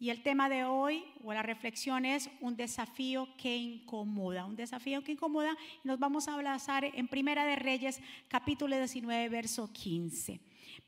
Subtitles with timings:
[0.00, 5.02] Y el tema de hoy o la reflexión es un desafío que incomoda, un desafío
[5.02, 5.56] que incomoda.
[5.82, 10.38] Nos vamos a abrazar en Primera de Reyes, capítulo 19, verso 15.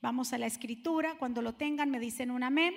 [0.01, 2.73] Vamos a la escritura, cuando lo tengan me dicen un amén.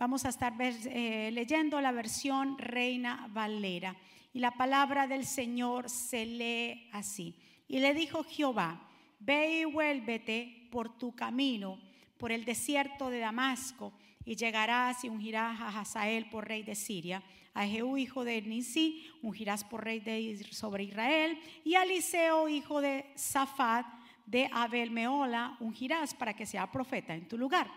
[0.00, 3.94] Vamos a estar eh, leyendo la versión Reina Valera.
[4.32, 7.36] Y la palabra del Señor se lee así.
[7.68, 8.88] Y le dijo Jehová,
[9.20, 11.78] ve y vuélvete por tu camino,
[12.18, 13.92] por el desierto de Damasco
[14.28, 17.22] y llegarás y ungirás a Hazael por rey de Siria,
[17.54, 22.82] a Jehú hijo de Nisi ungirás por rey de, sobre Israel, y a Eliseo hijo
[22.82, 23.86] de Safat
[24.26, 27.70] de Abel Meola ungirás para que sea profeta en tu lugar.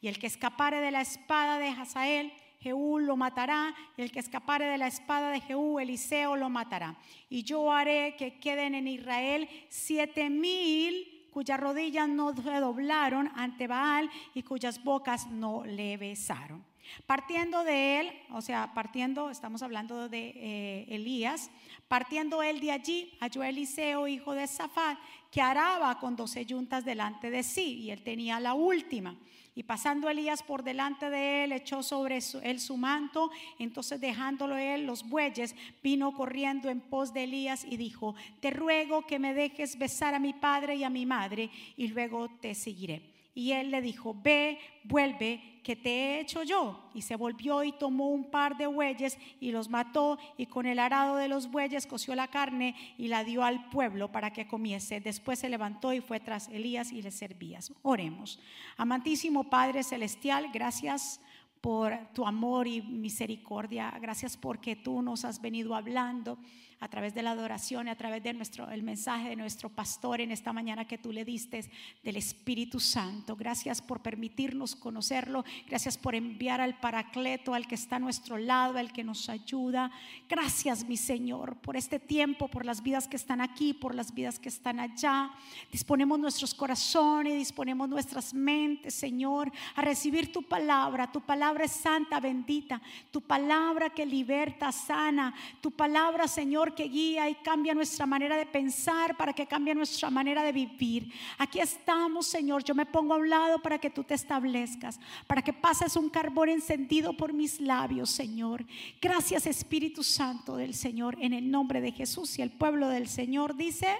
[0.00, 4.20] Y el que escapare de la espada de Hazael, Jehú lo matará, y el que
[4.20, 6.96] escapare de la espada de Jehú, Eliseo lo matará.
[7.28, 13.66] Y yo haré que queden en Israel siete mil cuyas rodillas no se doblaron ante
[13.66, 16.64] Baal y cuyas bocas no le besaron.
[17.06, 21.50] Partiendo de él, o sea, partiendo, estamos hablando de eh, Elías,
[21.86, 24.98] partiendo él de allí, halló Eliseo, hijo de Safat,
[25.30, 29.16] que araba con doce yuntas delante de sí, y él tenía la última.
[29.58, 33.28] Y pasando Elías por delante de él, echó sobre él su manto.
[33.58, 39.04] Entonces dejándolo él los bueyes, vino corriendo en pos de Elías y dijo, te ruego
[39.04, 43.17] que me dejes besar a mi padre y a mi madre y luego te seguiré.
[43.34, 46.88] Y él le dijo, ve, vuelve, que te he hecho yo.
[46.94, 50.78] Y se volvió y tomó un par de bueyes y los mató y con el
[50.78, 55.00] arado de los bueyes coció la carne y la dio al pueblo para que comiese.
[55.00, 57.72] Después se levantó y fue tras Elías y le servías.
[57.82, 58.40] Oremos.
[58.78, 61.20] Amantísimo Padre Celestial, gracias
[61.60, 63.92] por tu amor y misericordia.
[64.00, 66.38] Gracias porque tú nos has venido hablando
[66.80, 70.20] a través de la adoración y a través de nuestro el mensaje de nuestro pastor
[70.20, 71.68] en esta mañana que tú le diste
[72.02, 73.36] del Espíritu Santo.
[73.36, 75.44] Gracias por permitirnos conocerlo.
[75.66, 79.90] Gracias por enviar al Paracleto, al que está a nuestro lado, al que nos ayuda.
[80.28, 84.38] Gracias, mi Señor, por este tiempo, por las vidas que están aquí, por las vidas
[84.38, 85.30] que están allá.
[85.72, 91.10] Disponemos nuestros corazones, disponemos nuestras mentes, Señor, a recibir tu palabra.
[91.10, 92.80] Tu palabra es santa, bendita.
[93.10, 95.34] Tu palabra que liberta, sana.
[95.60, 100.10] Tu palabra, Señor, que guía y cambia nuestra manera de pensar, para que cambie nuestra
[100.10, 101.12] manera de vivir.
[101.38, 102.64] Aquí estamos, Señor.
[102.64, 106.08] Yo me pongo a un lado para que tú te establezcas, para que pases un
[106.10, 108.64] carbón encendido por mis labios, Señor.
[109.00, 112.38] Gracias, Espíritu Santo del Señor, en el nombre de Jesús.
[112.38, 113.98] Y el pueblo del Señor dice,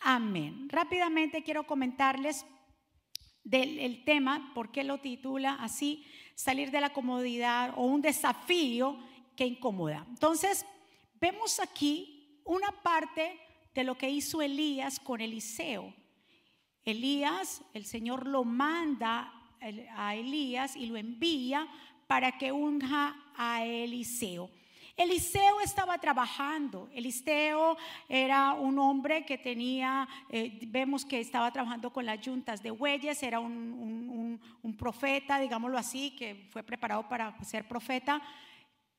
[0.00, 0.68] amén.
[0.68, 2.46] Rápidamente quiero comentarles
[3.44, 8.96] del tema, por qué lo titula así, salir de la comodidad o un desafío
[9.36, 10.06] que incomoda.
[10.08, 10.64] Entonces,
[11.22, 13.38] vemos aquí una parte
[13.72, 15.94] de lo que hizo Elías con Eliseo.
[16.84, 19.32] Elías, el Señor lo manda
[19.96, 21.68] a Elías y lo envía
[22.08, 24.50] para que unja a Eliseo.
[24.96, 26.90] Eliseo estaba trabajando.
[26.92, 27.76] Eliseo
[28.08, 33.22] era un hombre que tenía, eh, vemos que estaba trabajando con las yuntas de bueyes,
[33.22, 38.20] era un profeta, digámoslo así, que fue preparado para ser profeta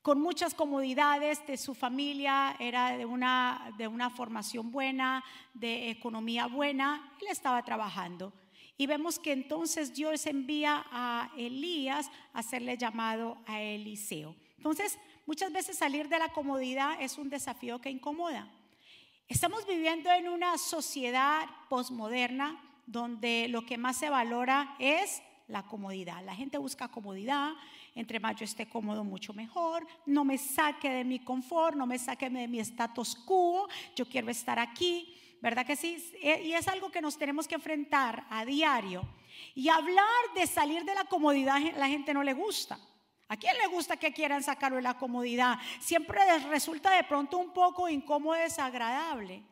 [0.04, 6.46] con muchas comodidades de su familia, era de una, de una formación buena, de economía
[6.48, 8.34] buena, él estaba trabajando.
[8.78, 14.36] Y vemos que entonces Dios envía a Elías a hacerle llamado a Eliseo.
[14.58, 18.52] Entonces, muchas veces salir de la comodidad es un desafío que incomoda.
[19.30, 26.24] Estamos viviendo en una sociedad posmoderna donde lo que más se valora es la comodidad.
[26.26, 27.54] La gente busca comodidad,
[27.96, 29.86] entre más yo esté cómodo, mucho mejor.
[30.06, 33.68] No me saque de mi confort, no me saque de mi status quo.
[33.96, 36.12] Yo quiero estar aquí, ¿verdad que sí?
[36.22, 39.08] Y es algo que nos tenemos que enfrentar a diario.
[39.56, 40.06] Y hablar
[40.36, 42.80] de salir de la comodidad, la gente no le gusta.
[43.28, 45.58] ¿A quién le gusta que quieran sacarlo de la comodidad?
[45.80, 49.44] Siempre resulta de pronto un poco incómodo, desagradable.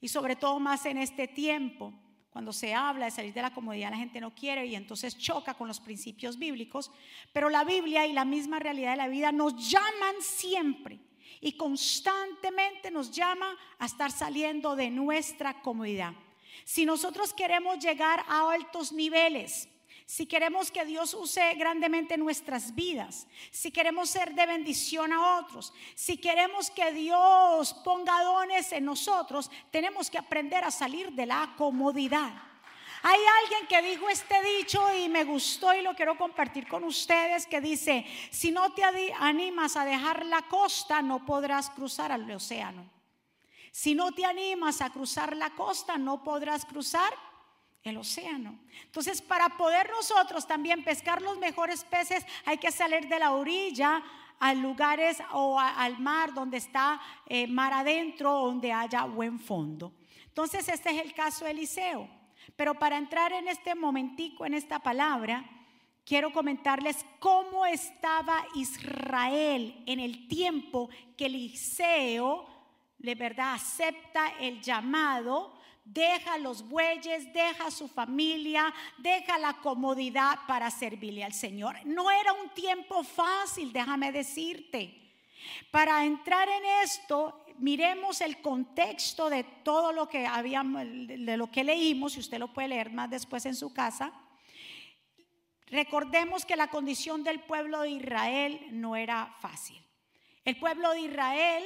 [0.00, 1.92] Y sobre todo más en este tiempo.
[2.36, 5.54] Cuando se habla de salir de la comodidad, la gente no quiere y entonces choca
[5.54, 6.90] con los principios bíblicos.
[7.32, 11.00] Pero la Biblia y la misma realidad de la vida nos llaman siempre
[11.40, 16.12] y constantemente nos llama a estar saliendo de nuestra comodidad.
[16.66, 19.70] Si nosotros queremos llegar a altos niveles,
[20.06, 25.72] si queremos que Dios use grandemente nuestras vidas, si queremos ser de bendición a otros,
[25.96, 31.54] si queremos que Dios ponga dones en nosotros, tenemos que aprender a salir de la
[31.58, 32.32] comodidad.
[33.02, 37.46] Hay alguien que dijo este dicho y me gustó y lo quiero compartir con ustedes
[37.48, 42.88] que dice, si no te animas a dejar la costa, no podrás cruzar al océano.
[43.72, 47.12] Si no te animas a cruzar la costa, no podrás cruzar
[47.88, 48.58] el océano.
[48.84, 54.02] Entonces, para poder nosotros también pescar los mejores peces, hay que salir de la orilla
[54.38, 59.92] a lugares o al mar donde está eh, mar adentro, donde haya buen fondo.
[60.26, 62.08] Entonces, este es el caso de Eliseo.
[62.54, 65.44] Pero para entrar en este momentico, en esta palabra,
[66.04, 72.46] quiero comentarles cómo estaba Israel en el tiempo que Eliseo,
[72.98, 75.55] de verdad, acepta el llamado
[75.86, 81.76] deja los bueyes, deja su familia, deja la comodidad para servirle al Señor.
[81.84, 85.14] No era un tiempo fácil, déjame decirte.
[85.70, 91.62] Para entrar en esto, miremos el contexto de todo lo que habíamos, de lo que
[91.64, 94.12] leímos, y usted lo puede leer más después en su casa.
[95.68, 99.80] Recordemos que la condición del pueblo de Israel no era fácil.
[100.44, 101.64] El pueblo de Israel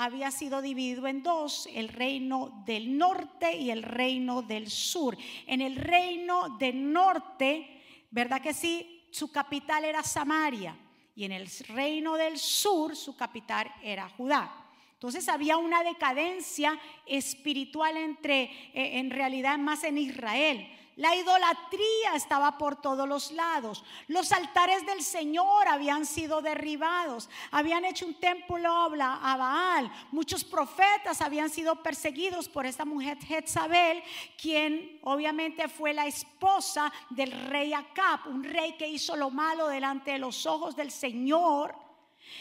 [0.00, 5.14] había sido dividido en dos, el reino del norte y el reino del sur.
[5.46, 9.06] En el reino del norte, ¿verdad que sí?
[9.12, 10.74] Su capital era Samaria
[11.14, 14.50] y en el reino del sur su capital era Judá.
[14.94, 20.66] Entonces había una decadencia espiritual entre, eh, en realidad más en Israel.
[21.00, 23.82] La idolatría estaba por todos los lados.
[24.06, 27.30] Los altares del Señor habían sido derribados.
[27.52, 29.90] Habían hecho un templo a Baal.
[30.12, 34.02] Muchos profetas habían sido perseguidos por esta mujer Jezabel,
[34.36, 40.10] quien obviamente fue la esposa del rey Acab, un rey que hizo lo malo delante
[40.10, 41.74] de los ojos del Señor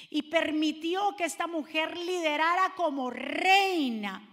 [0.09, 4.28] y permitió que esta mujer liderara como reina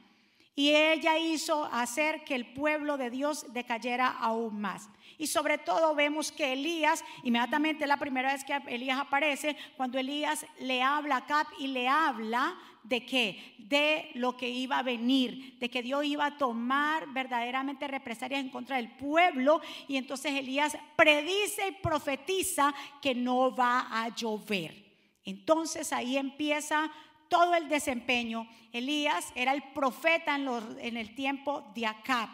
[0.58, 4.88] y ella hizo hacer que el pueblo de Dios decayera aún más.
[5.18, 10.46] Y sobre todo vemos que Elías, inmediatamente la primera vez que Elías aparece, cuando Elías
[10.58, 13.54] le habla a Cap y le habla de qué?
[13.58, 18.50] De lo que iba a venir, de que Dios iba a tomar verdaderamente represalias en
[18.50, 19.60] contra del pueblo.
[19.88, 24.86] Y entonces Elías predice y profetiza que no va a llover.
[25.24, 26.90] Entonces ahí empieza
[27.28, 28.48] todo el desempeño.
[28.72, 32.28] Elías era el profeta en, el tiempo de Acab.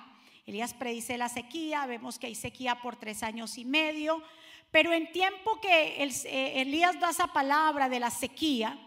[0.46, 4.22] Elías predice la sequía, vemos que hay sequía por tres años y medio,
[4.70, 8.78] pero en tiempo que eh, Elías da esa palabra de la sequía,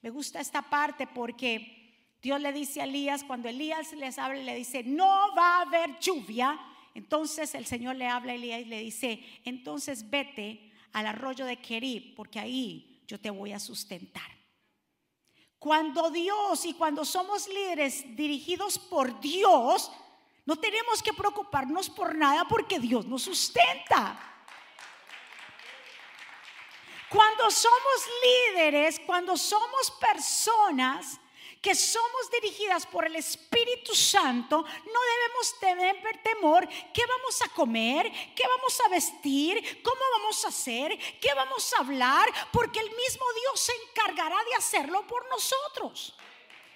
[0.00, 1.82] me gusta esta parte porque
[2.22, 5.98] Dios le dice a Elías, cuando Elías les habla, le dice, no va a haber
[5.98, 6.58] lluvia,
[6.94, 11.56] entonces el Señor le habla a Elías y le dice, entonces vete al arroyo de
[11.56, 14.41] Kerib, porque ahí yo te voy a sustentar.
[15.62, 19.92] Cuando Dios y cuando somos líderes dirigidos por Dios,
[20.44, 24.18] no tenemos que preocuparnos por nada porque Dios nos sustenta.
[27.08, 31.20] Cuando somos líderes, cuando somos personas
[31.62, 36.68] que somos dirigidas por el Espíritu Santo, no debemos tener temor.
[36.92, 41.78] Qué vamos a comer, qué vamos a vestir, cómo vamos a hacer, qué vamos a
[41.78, 46.14] hablar, porque el mismo Dios se encargará de hacerlo por nosotros.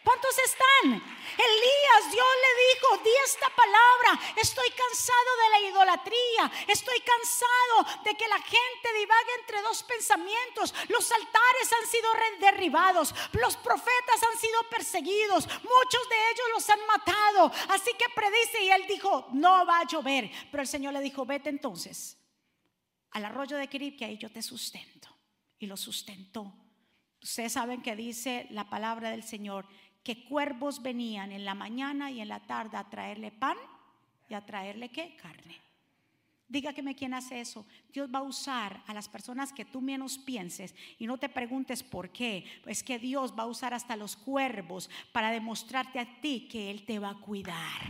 [0.06, 1.02] ¿Cuántos están?
[1.02, 8.14] Elías, Dios le dijo, di esta palabra, estoy cansado de la idolatría, estoy cansado de
[8.14, 12.08] que la gente divague entre dos pensamientos, los altares han sido
[12.38, 18.62] derribados, los profetas han sido perseguidos, muchos de ellos los han matado, así que predice.
[18.62, 22.16] Y él dijo, no va a llover, pero el Señor le dijo, vete entonces
[23.10, 25.08] al arroyo de Kirib, que ahí yo te sustento,
[25.58, 26.54] y lo sustentó.
[27.20, 29.66] Ustedes saben que dice la palabra del Señor
[30.06, 33.56] que cuervos venían en la mañana y en la tarde a traerle pan
[34.28, 35.16] y a traerle qué?
[35.20, 35.60] Carne.
[36.46, 37.66] Dígame quién hace eso.
[37.92, 41.82] Dios va a usar a las personas que tú menos pienses y no te preguntes
[41.82, 42.44] por qué.
[42.66, 46.84] Es que Dios va a usar hasta los cuervos para demostrarte a ti que Él
[46.86, 47.80] te va a cuidar.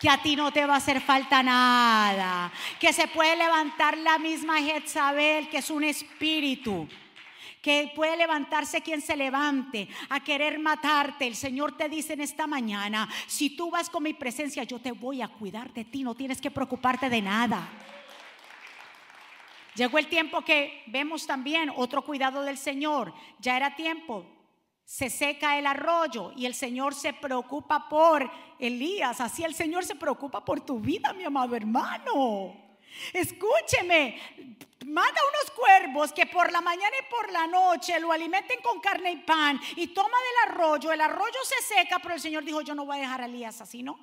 [0.00, 2.52] Que a ti no te va a hacer falta nada.
[2.80, 6.88] Que se puede levantar la misma Jezabel, que es un espíritu
[7.68, 11.26] que puede levantarse quien se levante a querer matarte.
[11.26, 14.90] El Señor te dice en esta mañana, si tú vas con mi presencia, yo te
[14.90, 17.68] voy a cuidar de ti, no tienes que preocuparte de nada.
[19.74, 23.12] Llegó el tiempo que vemos también otro cuidado del Señor.
[23.38, 24.24] Ya era tiempo.
[24.86, 29.20] Se seca el arroyo y el Señor se preocupa por Elías.
[29.20, 32.67] Así el Señor se preocupa por tu vida, mi amado hermano.
[33.12, 34.20] Escúcheme,
[34.86, 39.12] manda unos cuervos que por la mañana y por la noche lo alimenten con carne
[39.12, 42.74] y pan y toma del arroyo, el arroyo se seca, pero el Señor dijo, yo
[42.74, 43.98] no voy a dejar a Elías así, ¿no?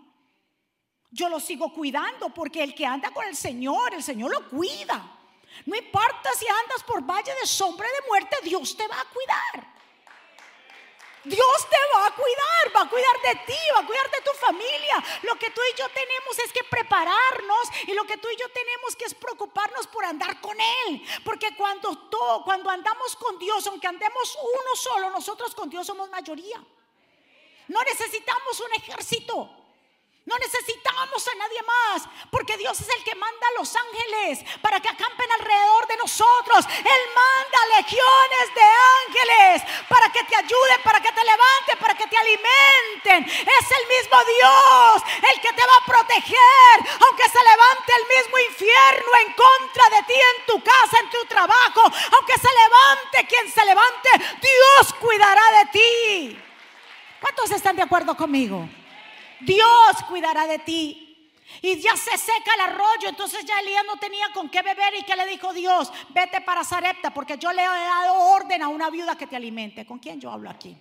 [1.12, 5.18] Yo lo sigo cuidando porque el que anda con el Señor, el Señor lo cuida.
[5.66, 9.76] No importa si andas por valle de sombra de muerte, Dios te va a cuidar.
[11.26, 14.32] Dios te va a cuidar, va a cuidar de ti, va a cuidar de tu
[14.38, 15.04] familia.
[15.24, 18.48] Lo que tú y yo tenemos es que prepararnos y lo que tú y yo
[18.50, 21.02] tenemos que es preocuparnos por andar con Él.
[21.24, 26.10] Porque cuando, todo, cuando andamos con Dios, aunque andemos uno solo, nosotros con Dios somos
[26.10, 26.64] mayoría.
[27.68, 29.65] No necesitamos un ejército.
[30.26, 32.02] No necesitamos a nadie más,
[32.32, 36.66] porque Dios es el que manda a los ángeles para que acampen alrededor de nosotros.
[36.66, 38.66] Él manda legiones de
[39.06, 43.24] ángeles para que te ayuden, para que te levanten, para que te alimenten.
[43.24, 48.40] Es el mismo Dios el que te va a proteger, aunque se levante el mismo
[48.50, 53.52] infierno en contra de ti, en tu casa, en tu trabajo, aunque se levante quien
[53.52, 54.10] se levante,
[54.42, 56.44] Dios cuidará de ti.
[57.22, 58.68] ¿Cuántos están de acuerdo conmigo?
[59.42, 61.32] Dios cuidará de ti.
[61.62, 65.04] Y ya se seca el arroyo, entonces ya Elías no tenía con qué beber y
[65.04, 68.90] que le dijo Dios, vete para Zarepta porque yo le he dado orden a una
[68.90, 69.86] viuda que te alimente.
[69.86, 70.76] ¿Con quién yo hablo aquí?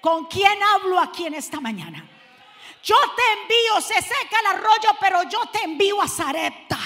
[0.00, 2.06] ¿Con quién hablo aquí en esta mañana?
[2.82, 6.78] Yo te envío, se seca el arroyo, pero yo te envío a Zarepta.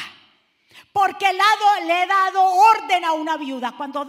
[0.98, 3.70] Porque lado, le he dado orden a una viuda.
[3.76, 4.04] Cuando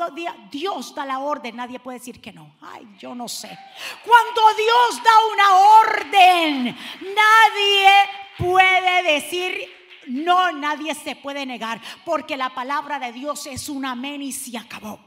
[0.49, 2.55] Dios da la orden, nadie puede decir que no.
[2.61, 3.55] Ay, yo no sé.
[4.03, 6.77] Cuando Dios da una orden,
[7.15, 7.91] nadie
[8.39, 9.69] puede decir
[10.07, 11.79] no, nadie se puede negar.
[12.03, 14.99] Porque la palabra de Dios es un amén y se acabó.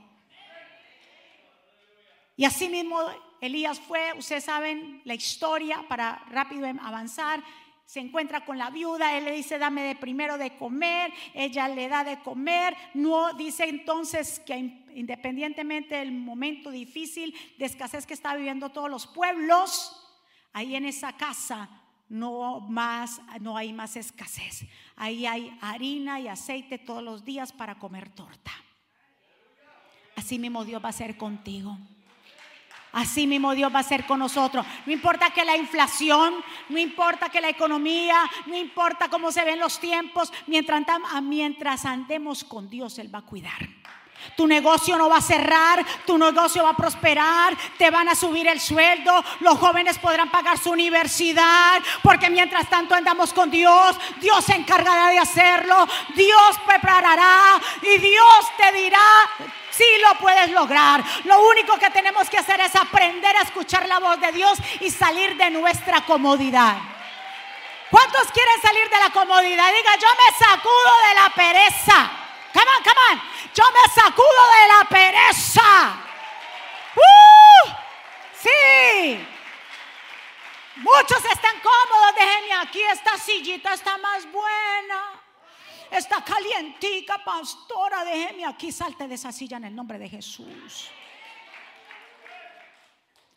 [2.37, 3.01] Y así mismo
[3.41, 7.43] Elías fue, ustedes saben la historia para rápido avanzar
[7.93, 11.89] se encuentra con la viuda, él le dice, dame de primero de comer, ella le
[11.89, 14.57] da de comer, no dice entonces que
[14.95, 20.11] independientemente del momento difícil de escasez que está viviendo todos los pueblos,
[20.55, 21.69] ahí en esa casa
[22.09, 24.65] no más no hay más escasez.
[24.97, 28.53] Ahí hay harina y aceite todos los días para comer torta.
[30.17, 31.77] Así mismo Dios va a ser contigo.
[32.93, 34.65] Así mismo Dios va a ser con nosotros.
[34.87, 36.35] No importa que la inflación,
[36.69, 42.69] no importa que la economía, no importa cómo se ven los tiempos, mientras, andemos con
[42.69, 43.82] Dios, Él va a cuidar.
[44.37, 48.49] Tu negocio no va a cerrar, tu negocio va a prosperar, te van a subir
[48.49, 54.45] el sueldo, los jóvenes podrán pagar su universidad, porque mientras tanto andamos con Dios, Dios
[54.45, 58.99] se encargará de hacerlo, Dios preparará y Dios te dirá
[59.71, 61.03] si lo puedes lograr.
[61.25, 64.91] Lo único que tenemos que hacer es aprender a escuchar la voz de Dios y
[64.91, 66.77] salir de nuestra comodidad.
[67.91, 69.71] ¿Cuántos quieren salir de la comodidad?
[69.71, 72.22] Diga, yo me sacudo de la pereza.
[72.53, 73.21] Come on, come on.
[73.55, 75.97] Yo me sacudo de la pereza.
[76.95, 77.71] ¡Uh!
[78.35, 79.27] Sí.
[80.77, 82.15] Muchos están cómodos.
[82.15, 82.83] Déjenme aquí.
[82.83, 85.21] Esta sillita está más buena.
[85.91, 88.05] Está calientica, pastora.
[88.05, 88.71] Déjeme aquí.
[88.73, 90.91] Salte de esa silla en el nombre de Jesús.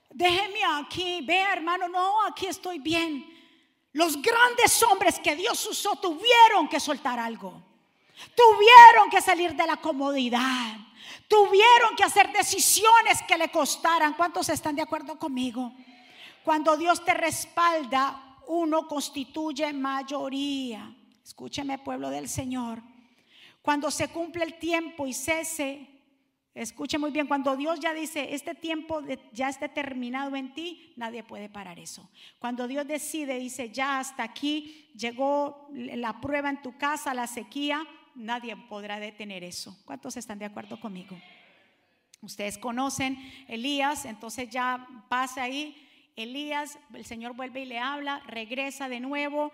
[0.10, 1.22] Déjeme aquí.
[1.22, 1.88] Vea, hermano.
[1.88, 3.32] No, aquí estoy bien.
[3.94, 7.65] Los grandes hombres que Dios usó tuvieron que soltar algo.
[8.36, 10.78] Tuvieron que salir de la comodidad.
[11.28, 14.14] Tuvieron que hacer decisiones que le costaran.
[14.14, 15.74] ¿Cuántos están de acuerdo conmigo?
[16.44, 20.96] Cuando Dios te respalda, uno constituye mayoría.
[21.24, 22.82] Escúcheme, pueblo del Señor.
[23.62, 25.88] Cuando se cumple el tiempo y cese,
[26.54, 29.02] escuche muy bien, cuando Dios ya dice, este tiempo
[29.34, 32.08] ya está terminado en ti, nadie puede parar eso.
[32.38, 37.88] Cuando Dios decide, dice, ya hasta aquí llegó la prueba en tu casa, la sequía,
[38.16, 39.78] nadie podrá detener eso.
[39.86, 41.18] ¿Cuántos están de acuerdo conmigo?
[42.22, 43.18] Ustedes conocen
[43.48, 45.76] Elías, entonces ya pasa ahí.
[46.16, 49.52] Elías, el Señor vuelve y le habla, regresa de nuevo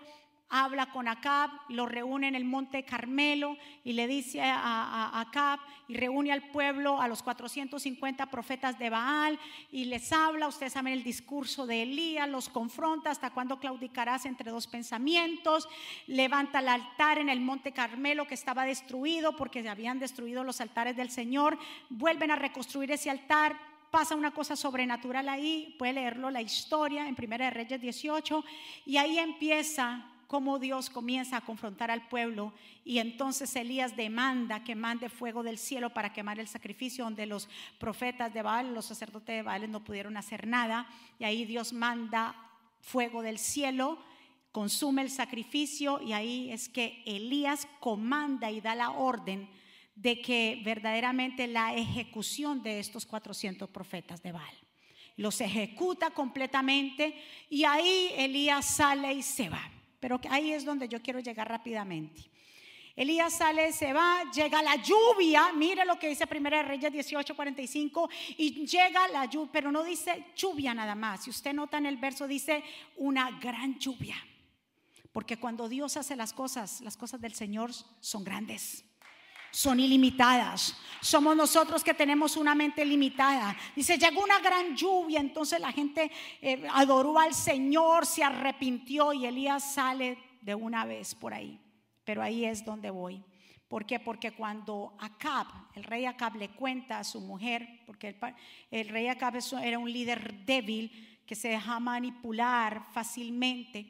[0.54, 5.94] habla con Acab, lo reúne en el monte Carmelo y le dice a, Acab y
[5.94, 9.38] reúne al pueblo, a los 450 profetas de Baal
[9.70, 14.50] y les habla, ustedes saben el discurso de Elías, los confronta hasta cuando claudicarás entre
[14.50, 15.66] dos pensamientos,
[16.06, 20.60] levanta el altar en el monte Carmelo que estaba destruido porque se habían destruido los
[20.60, 23.56] altares del Señor, vuelven a reconstruir ese altar,
[23.90, 28.44] pasa una cosa sobrenatural ahí, puede leerlo la historia en Primera de Reyes 18
[28.84, 32.54] y ahí empieza cómo Dios comienza a confrontar al pueblo
[32.86, 37.50] y entonces Elías demanda que mande fuego del cielo para quemar el sacrificio donde los
[37.78, 42.34] profetas de Baal, los sacerdotes de Baal no pudieron hacer nada y ahí Dios manda
[42.80, 43.98] fuego del cielo,
[44.52, 49.50] consume el sacrificio y ahí es que Elías comanda y da la orden
[49.96, 54.54] de que verdaderamente la ejecución de estos 400 profetas de Baal
[55.18, 59.81] los ejecuta completamente y ahí Elías sale y se va.
[60.02, 62.28] Pero ahí es donde yo quiero llegar rápidamente.
[62.96, 68.08] Elías sale, se va, llega la lluvia, mire lo que dice Primera de Reyes 18:45,
[68.36, 71.22] y llega la lluvia, pero no dice lluvia nada más.
[71.22, 72.64] Si usted nota en el verso, dice
[72.96, 74.16] una gran lluvia.
[75.12, 78.84] Porque cuando Dios hace las cosas, las cosas del Señor son grandes,
[79.52, 80.76] son ilimitadas.
[81.00, 83.56] Somos nosotros que tenemos una mente limitada.
[83.76, 89.26] Dice, llegó una gran lluvia, entonces la gente eh, adoró al Señor, se arrepintió y
[89.26, 91.60] Elías sale de una vez por ahí.
[92.04, 93.22] Pero ahí es donde voy.
[93.68, 94.00] ¿Por qué?
[94.00, 98.14] Porque cuando Acab, el rey Acab le cuenta a su mujer, porque
[98.70, 103.86] el, rey Acab era un líder débil que se deja manipular fácilmente,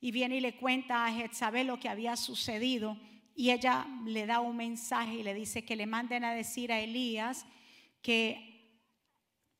[0.00, 2.96] y viene y le cuenta a Jezabel lo que había sucedido,
[3.34, 6.80] y ella le da un mensaje y le dice que le manden a decir a
[6.80, 7.46] Elías
[8.00, 8.54] que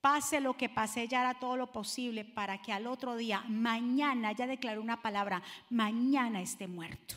[0.01, 4.33] pase lo que pase, ella hará todo lo posible para que al otro día, mañana,
[4.33, 7.17] ya declaró una palabra, mañana esté muerto.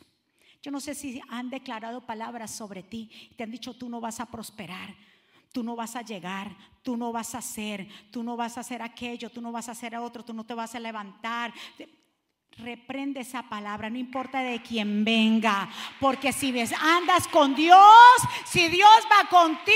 [0.61, 3.09] Yo no sé si han declarado palabras sobre ti.
[3.35, 4.95] Te han dicho, tú no vas a prosperar.
[5.51, 8.81] Tú no vas a llegar, tú no vas a hacer, tú no vas a hacer
[8.81, 11.53] aquello, tú no vas a hacer otro, tú no te vas a levantar.
[12.57, 17.79] Reprende esa palabra, no importa de quién venga, porque si andas con Dios,
[18.45, 19.73] si Dios va contigo,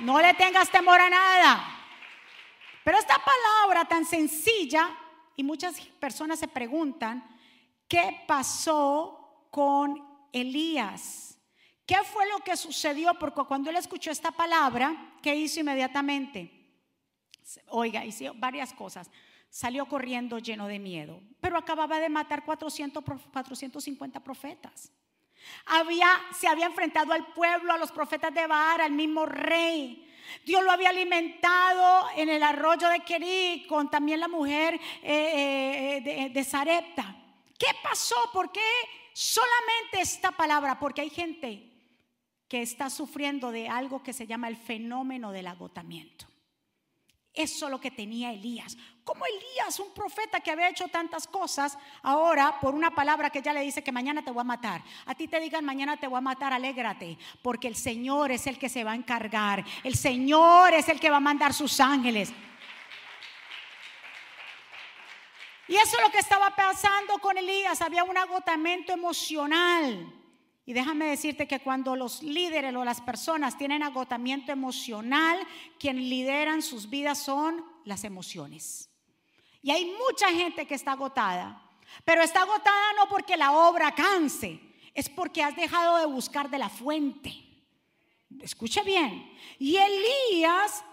[0.00, 1.78] no le tengas temor a nada.
[2.82, 4.90] Pero esta palabra tan sencilla,
[5.36, 7.22] y muchas personas se preguntan,
[7.86, 10.02] ¿qué pasó con
[10.32, 11.38] Elías.
[11.86, 13.14] ¿Qué fue lo que sucedió?
[13.18, 16.52] Porque cuando él escuchó esta palabra, ¿qué hizo inmediatamente?
[17.68, 19.10] Oiga, hizo varias cosas.
[19.48, 24.92] Salió corriendo lleno de miedo, pero acababa de matar 400, 450 profetas.
[25.66, 30.02] Había, se había enfrentado al pueblo, a los profetas de Baal, al mismo rey.
[30.44, 36.00] Dios lo había alimentado en el arroyo de Querí con también la mujer eh, eh,
[36.00, 37.16] de, de Zarepta.
[37.56, 38.16] ¿Qué pasó?
[38.32, 38.60] ¿Por qué
[39.16, 41.72] Solamente esta palabra, porque hay gente
[42.48, 46.26] que está sufriendo de algo que se llama el fenómeno del agotamiento.
[47.36, 48.78] Eso es lo que tenía Elías.
[49.04, 53.52] Como Elías, un profeta que había hecho tantas cosas, ahora por una palabra que ya
[53.52, 54.82] le dice que mañana te voy a matar.
[55.04, 58.58] A ti te digan mañana te voy a matar, alégrate, porque el Señor es el
[58.58, 59.62] que se va a encargar.
[59.84, 62.32] El Señor es el que va a mandar sus ángeles.
[65.68, 67.82] Y eso es lo que estaba pasando con Elías.
[67.82, 70.10] Había un agotamiento emocional.
[70.66, 75.38] Y déjame decirte que cuando los líderes o las personas tienen agotamiento emocional,
[75.78, 78.90] quien lideran sus vidas son las emociones.
[79.62, 81.62] Y hay mucha gente que está agotada.
[82.04, 84.60] Pero está agotada no porque la obra canse,
[84.92, 87.32] es porque has dejado de buscar de la fuente.
[88.40, 89.32] Escuche bien.
[89.58, 90.84] Y Elías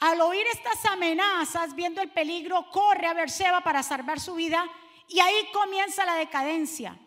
[0.00, 4.64] al oír estas amenazas, viendo el peligro, corre a Berseba para salvar su vida
[5.08, 6.98] y ahí comienza la decadencia,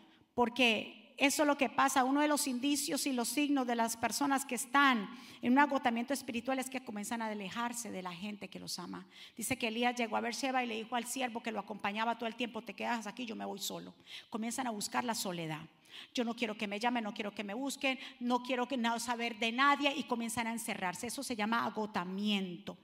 [1.17, 2.03] eso es lo que pasa.
[2.03, 5.09] Uno de los indicios y los signos de las personas que están
[5.41, 9.05] en un agotamiento espiritual es que comienzan a alejarse de la gente que los ama.
[9.37, 12.27] Dice que Elías llegó a Berseba y le dijo al siervo que lo acompañaba todo
[12.27, 13.93] el tiempo, te quedas aquí, yo me voy solo.
[14.29, 15.61] Comienzan a buscar la soledad.
[16.13, 18.99] Yo no quiero que me llamen, no quiero que me busquen, no quiero que nada
[18.99, 21.07] saber de nadie y comienzan a encerrarse.
[21.07, 22.77] Eso se llama agotamiento.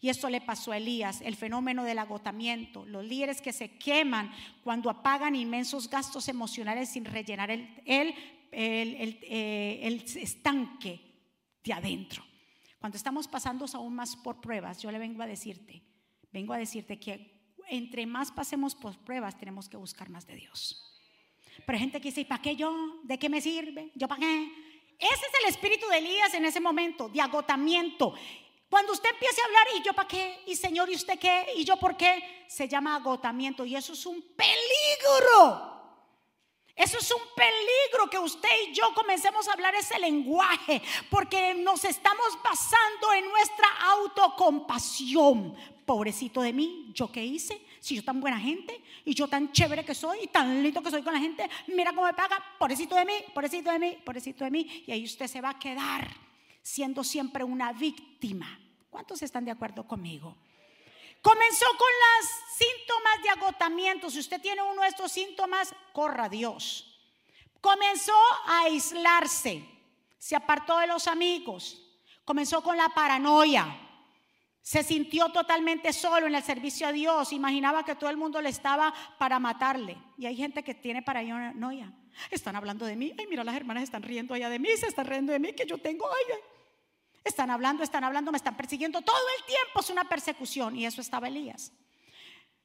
[0.00, 4.32] Y esto le pasó a Elías, el fenómeno del agotamiento, los líderes que se queman
[4.64, 7.64] cuando apagan inmensos gastos emocionales sin rellenar el,
[8.52, 11.00] eh, el estanque
[11.62, 12.24] de adentro.
[12.78, 15.82] Cuando estamos pasando aún más por pruebas, yo le vengo a decirte,
[16.32, 20.82] vengo a decirte que entre más pasemos por pruebas tenemos que buscar más de Dios.
[21.66, 23.00] Pero hay gente que dice, ¿para qué yo?
[23.04, 23.92] ¿De qué me sirve?
[23.94, 24.50] ¿Yo para qué?
[24.98, 28.14] Ese es el espíritu de Elías en ese momento, de agotamiento.
[28.70, 30.44] Cuando usted empiece a hablar, ¿y yo para qué?
[30.46, 31.54] ¿Y Señor, ¿y usted qué?
[31.56, 32.44] ¿Y yo por qué?
[32.46, 35.70] Se llama agotamiento y eso es un peligro.
[36.76, 40.80] Eso es un peligro que usted y yo comencemos a hablar ese lenguaje,
[41.10, 45.56] porque nos estamos basando en nuestra autocompasión.
[45.84, 47.60] Pobrecito de mí, ¿yo qué hice?
[47.80, 50.92] Si yo tan buena gente y yo tan chévere que soy y tan lindo que
[50.92, 54.44] soy con la gente, mira cómo me paga, pobrecito de mí, pobrecito de mí, pobrecito
[54.44, 54.84] de mí.
[54.86, 56.29] Y ahí usted se va a quedar
[56.62, 58.58] siendo siempre una víctima.
[58.90, 60.36] ¿Cuántos están de acuerdo conmigo?
[61.22, 64.10] Comenzó con los síntomas de agotamiento.
[64.10, 66.86] Si usted tiene uno de estos síntomas, corra Dios.
[67.60, 69.62] Comenzó a aislarse,
[70.18, 71.82] se apartó de los amigos,
[72.24, 73.89] comenzó con la paranoia,
[74.62, 78.50] se sintió totalmente solo en el servicio a Dios, imaginaba que todo el mundo le
[78.50, 79.96] estaba para matarle.
[80.18, 81.92] Y hay gente que tiene paranoia.
[82.30, 83.12] Están hablando de mí.
[83.18, 85.66] Ay, mira, las hermanas están riendo allá de mí, se están riendo de mí, que
[85.66, 86.06] yo tengo.
[86.06, 86.34] Ay,
[87.24, 89.00] Están hablando, están hablando, me están persiguiendo.
[89.00, 90.76] Todo el tiempo es una persecución.
[90.76, 91.72] Y eso estaba Elías.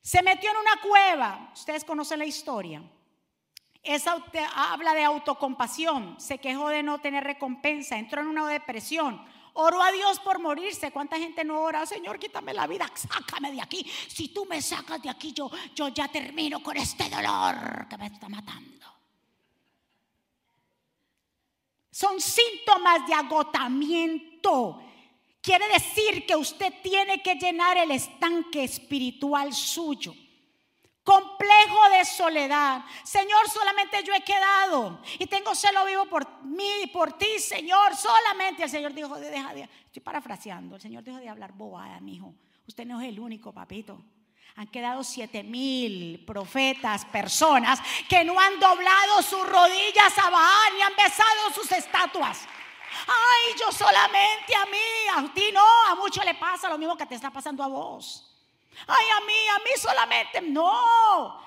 [0.01, 1.51] Se metió en una cueva.
[1.53, 2.83] Ustedes conocen la historia.
[3.81, 9.23] Es habla de autocompasión, se quejó de no tener recompensa, entró en una depresión,
[9.55, 10.91] oró a Dios por morirse.
[10.91, 11.85] ¿Cuánta gente no ora?
[11.85, 13.85] Señor, quítame la vida, sácame de aquí.
[14.07, 18.07] Si tú me sacas de aquí, yo, yo ya termino con este dolor que me
[18.07, 18.85] está matando.
[21.91, 24.81] Son síntomas de agotamiento.
[25.41, 30.13] Quiere decir que usted tiene que llenar el estanque espiritual suyo
[31.05, 32.83] complejo de soledad.
[33.03, 37.95] Señor, solamente yo he quedado y tengo celo vivo por mí, por ti, Señor.
[37.95, 42.15] Solamente el Señor dijo, deja de, estoy parafraseando, el Señor dijo de hablar bobada, mi
[42.15, 42.33] hijo.
[42.67, 44.03] Usted no es el único, papito.
[44.57, 50.81] Han quedado siete mil profetas, personas que no han doblado sus rodillas a Baal ni
[50.81, 52.47] han besado sus estatuas.
[53.07, 57.05] Ay, yo solamente a mí, a ti no, a mucho le pasa lo mismo que
[57.05, 58.34] te está pasando a vos.
[58.87, 60.41] Ay, a mí, a mí solamente.
[60.41, 61.39] No.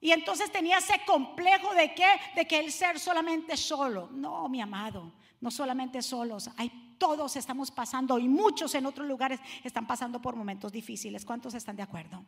[0.00, 2.06] Y entonces tenía ese complejo de qué?
[2.34, 4.08] De que el ser solamente solo.
[4.12, 6.50] No, mi amado, no solamente solos.
[6.56, 11.24] Hay todos estamos pasando y muchos en otros lugares están pasando por momentos difíciles.
[11.24, 12.24] ¿Cuántos están de acuerdo?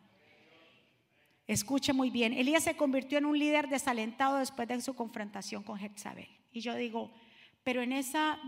[1.46, 2.32] Escuche muy bien.
[2.32, 6.28] Elías se convirtió en un líder desalentado después de su confrontación con Jezabel.
[6.50, 7.12] Y yo digo,
[7.62, 8.38] pero en esa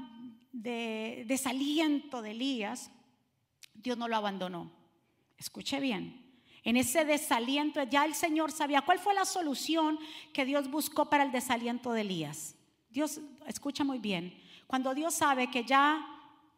[0.52, 2.90] desaliento de Elías,
[3.74, 4.72] Dios no lo abandonó.
[5.38, 6.24] Escuche bien.
[6.64, 9.98] En ese desaliento ya el Señor sabía cuál fue la solución
[10.32, 12.56] que Dios buscó para el desaliento de Elías.
[12.90, 14.38] Dios, escucha muy bien.
[14.66, 16.04] Cuando Dios sabe que ya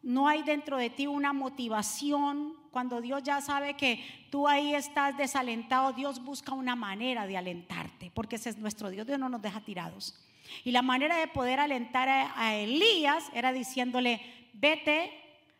[0.01, 5.15] no hay dentro de ti una motivación, cuando Dios ya sabe que tú ahí estás
[5.17, 9.41] desalentado, Dios busca una manera de alentarte, porque ese es nuestro Dios, Dios no nos
[9.41, 10.19] deja tirados.
[10.63, 14.21] Y la manera de poder alentar a, Elías era diciéndole,
[14.53, 15.11] vete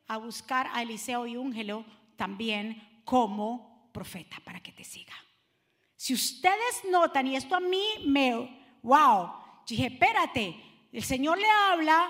[0.08, 1.86] a buscar a Eliseo y úngelo
[2.18, 5.13] también como profeta para que te siga.
[5.97, 9.34] Si ustedes notan, y esto a mí me, wow,
[9.67, 10.56] dije, espérate,
[10.93, 12.10] el Señor le habla,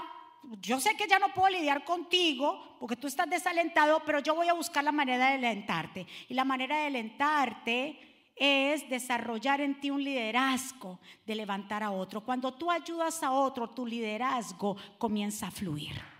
[0.61, 4.47] yo sé que ya no puedo lidiar contigo porque tú estás desalentado, pero yo voy
[4.47, 6.05] a buscar la manera de alentarte.
[6.29, 12.21] Y la manera de alentarte es desarrollar en ti un liderazgo de levantar a otro.
[12.23, 16.10] Cuando tú ayudas a otro, tu liderazgo comienza a fluir.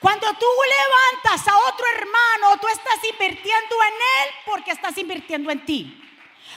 [0.00, 5.64] Cuando tú levantas a otro hermano, tú estás invirtiendo en él porque estás invirtiendo en
[5.64, 6.02] ti.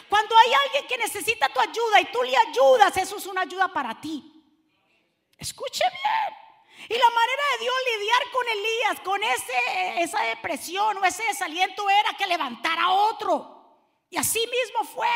[0.10, 3.68] Cuando hay alguien que necesita tu ayuda y tú le ayudas, eso es una ayuda
[3.70, 4.24] para ti.
[5.38, 6.40] Escuche bien.
[6.90, 11.90] Y la manera de Dios lidiar con Elías, con ese, esa depresión o ese desaliento
[11.90, 13.60] era que levantara a otro.
[14.10, 15.08] Y así mismo fue.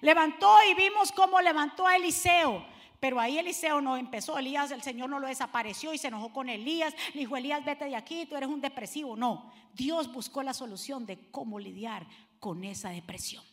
[0.00, 2.64] Levantó y vimos cómo levantó a Eliseo.
[3.00, 6.48] Pero ahí Eliseo no empezó, Elías, el Señor no lo desapareció y se enojó con
[6.48, 9.16] Elías, le dijo, Elías, vete de aquí, tú eres un depresivo.
[9.16, 12.06] No, Dios buscó la solución de cómo lidiar
[12.40, 13.44] con esa depresión.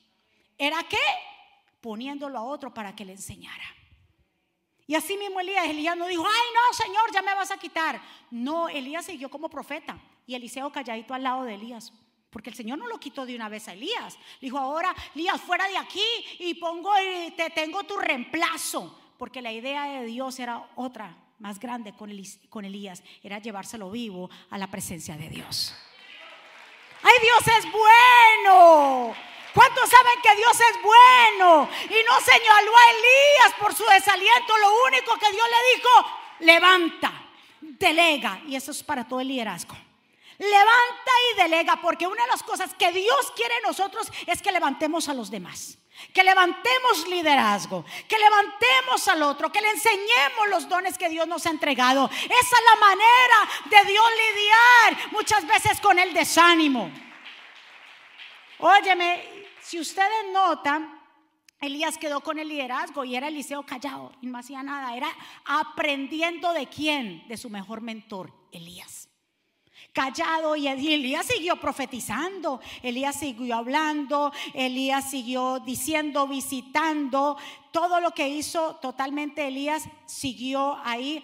[0.58, 0.98] ¿Era qué?
[1.80, 3.64] Poniéndolo a otro para que le enseñara.
[4.88, 8.02] Y así mismo Elías, Elías no dijo, ay no, Señor, ya me vas a quitar.
[8.32, 11.94] No, Elías siguió como profeta y Eliseo calladito al lado de Elías.
[12.32, 14.16] Porque el Señor no lo quitó de una vez a Elías.
[14.42, 16.04] Le dijo, ahora, Elías, fuera de aquí
[16.40, 16.92] y pongo,
[17.38, 23.04] te tengo tu reemplazo porque la idea de Dios era otra, más grande con, Elías,
[23.24, 25.76] era llevárselo vivo a la presencia de Dios.
[27.02, 29.16] ¡Ay, Dios es bueno!
[29.54, 31.70] ¿Cuántos saben que Dios es bueno?
[31.86, 34.58] Y no señaló a Elías por su desaliento.
[34.58, 35.90] Lo único que Dios le dijo,
[36.40, 37.14] levanta,
[37.62, 38.42] delega.
[38.48, 39.76] Y eso es para todo el liderazgo.
[40.38, 45.08] Levanta y delega, porque una de las cosas que Dios quiere nosotros es que levantemos
[45.08, 45.78] a los demás.
[46.14, 51.46] Que levantemos liderazgo, que levantemos al otro, que le enseñemos los dones que Dios nos
[51.46, 52.10] ha entregado.
[52.10, 56.90] Esa es la manera de Dios lidiar muchas veces con el desánimo.
[58.60, 61.02] Óyeme, si ustedes notan,
[61.60, 64.96] Elías quedó con el liderazgo y era Eliseo callado y no hacía nada.
[64.96, 65.10] Era
[65.46, 69.05] aprendiendo de quién, de su mejor mentor, Elías
[69.96, 77.38] callado y Elías siguió profetizando, Elías siguió hablando, Elías siguió diciendo, visitando,
[77.72, 81.24] todo lo que hizo totalmente Elías siguió ahí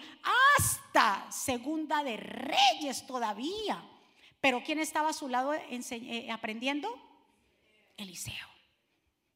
[0.56, 3.84] hasta segunda de reyes todavía.
[4.40, 6.98] Pero ¿quién estaba a su lado eh, aprendiendo?
[7.96, 8.48] Eliseo.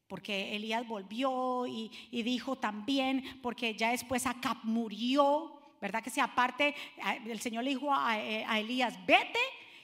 [0.07, 6.03] Porque Elías volvió y, dijo también, porque ya después Acab murió, ¿verdad?
[6.03, 6.75] Que si aparte
[7.25, 8.17] el Señor le dijo a,
[8.59, 9.39] Elías, vete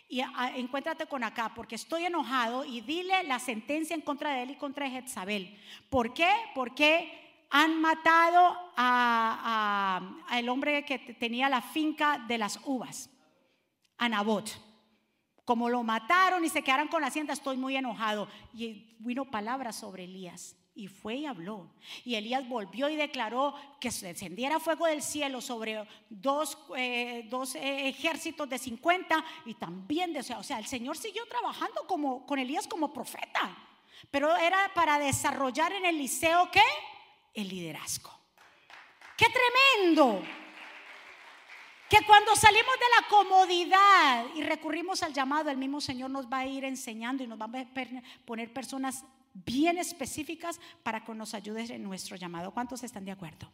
[0.10, 0.22] y
[0.56, 4.56] encuéntrate con acá, porque estoy enojado y dile la sentencia en contra de él y
[4.56, 5.58] contra Jezabel.
[5.90, 6.30] ¿Por qué?
[6.54, 13.10] Porque han matado al hombre que tenía la finca de las uvas,
[13.98, 14.50] a Nabot.
[15.46, 18.28] Como lo mataron y se quedaron con la hacienda, estoy muy enojado.
[18.54, 20.56] Y vino palabras sobre Elías.
[20.76, 21.70] Y fue y habló.
[22.04, 27.54] Y Elías volvió y declaró que se encendiera fuego del cielo sobre dos, eh, dos
[27.56, 32.40] eh, ejércitos de 50 y también de, o sea, el Señor siguió trabajando como, con
[32.40, 33.56] Elías como profeta,
[34.10, 36.64] pero era para desarrollar en Eliseo qué?
[37.36, 38.12] El liderazgo.
[39.16, 40.24] ¡Qué tremendo!
[41.88, 46.40] Que cuando salimos de la comodidad y recurrimos al llamado, el mismo Señor nos va
[46.40, 47.66] a ir enseñando y nos va a
[48.26, 52.52] poner personas bien específicas para que nos ayude en nuestro llamado.
[52.52, 53.52] ¿Cuántos están de acuerdo?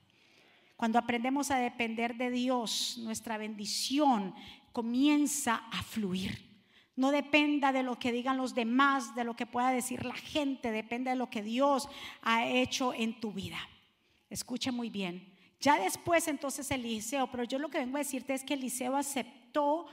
[0.76, 4.34] Cuando aprendemos a depender de Dios, nuestra bendición
[4.72, 6.48] comienza a fluir.
[6.96, 10.72] No dependa de lo que digan los demás, de lo que pueda decir la gente,
[10.72, 11.88] depende de lo que Dios
[12.22, 13.58] ha hecho en tu vida.
[14.30, 15.34] Escuche muy bien.
[15.60, 19.88] Ya después entonces Eliseo, pero yo lo que vengo a decirte es que Eliseo aceptó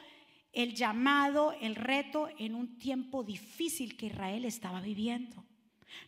[0.52, 5.44] el llamado, el reto en un tiempo difícil que Israel estaba viviendo.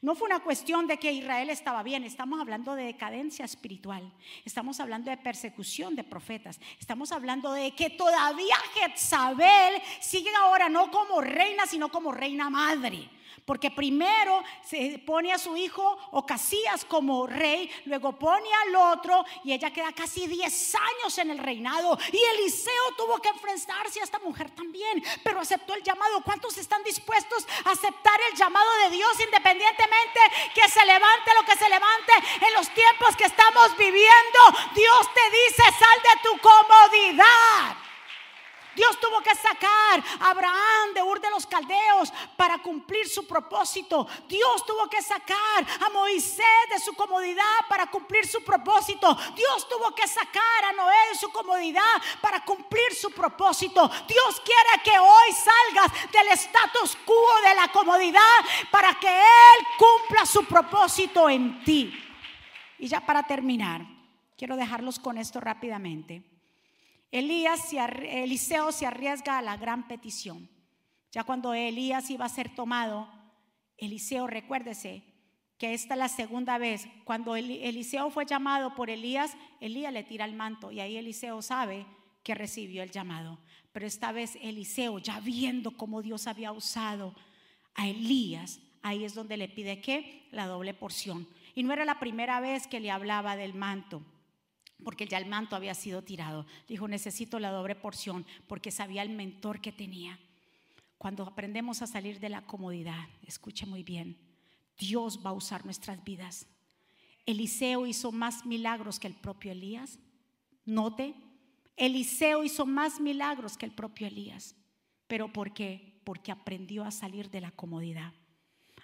[0.01, 4.13] No fue una cuestión de que Israel estaba bien, estamos hablando de decadencia espiritual,
[4.45, 10.91] estamos hablando de persecución de profetas, estamos hablando de que todavía Jezabel sigue ahora no
[10.91, 13.09] como reina, sino como reina madre.
[13.49, 19.55] Porque primero se pone a su hijo Ocasías como rey, luego pone al otro y
[19.55, 21.99] ella queda casi 10 años en el reinado.
[22.13, 26.23] Y Eliseo tuvo que enfrentarse a esta mujer también, pero aceptó el llamado.
[26.23, 30.21] ¿Cuántos están dispuestos a aceptar el llamado de Dios independientemente
[30.55, 32.13] que se levante lo que se levante
[32.47, 34.41] en los tiempos que estamos viviendo?
[34.75, 37.88] Dios te dice, sal de tu comodidad.
[38.79, 44.07] Dios tuvo que sacar a Abraham de Ur de los Caldeos para cumplir su propósito.
[44.29, 49.19] Dios tuvo que sacar a Moisés de su comodidad para cumplir su propósito.
[49.35, 51.83] Dios tuvo que sacar a Noé de su comodidad
[52.21, 53.91] para cumplir su propósito.
[54.07, 58.39] Dios quiere que hoy salgas del status quo de la comodidad
[58.71, 61.93] para que Él cumpla su propósito en ti.
[62.79, 63.85] Y ya para terminar,
[64.37, 66.38] quiero dejarlos con esto rápidamente.
[67.11, 70.49] Elías Eliseo se arriesga a la gran petición.
[71.11, 73.09] Ya cuando Elías iba a ser tomado,
[73.79, 75.05] Eliseo, recuérdese
[75.57, 76.87] que esta es la segunda vez.
[77.05, 81.87] Cuando Eliseo fue llamado por Elías, Elías le tira el manto y ahí Eliseo sabe
[82.23, 83.39] que recibió el llamado.
[83.73, 87.15] Pero esta vez Eliseo, ya viendo cómo Dios había usado
[87.75, 91.27] a Elías, ahí es donde le pide que la doble porción.
[91.55, 94.05] Y no era la primera vez que le hablaba del manto
[94.85, 96.47] porque ya el manto había sido tirado.
[96.67, 100.19] Dijo, necesito la doble porción, porque sabía el mentor que tenía.
[100.97, 104.17] Cuando aprendemos a salir de la comodidad, escuche muy bien,
[104.79, 106.47] Dios va a usar nuestras vidas.
[107.27, 109.99] Eliseo hizo más milagros que el propio Elías.
[110.65, 111.15] Note,
[111.77, 114.55] Eliseo hizo más milagros que el propio Elías.
[115.07, 116.01] ¿Pero por qué?
[116.05, 118.13] Porque aprendió a salir de la comodidad